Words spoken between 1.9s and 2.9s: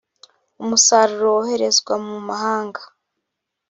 mu mahanga.